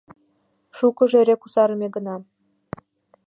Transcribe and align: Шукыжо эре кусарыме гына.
Шукыжо 0.77 1.17
эре 1.21 1.35
кусарыме 1.41 1.87
гына. 1.95 2.15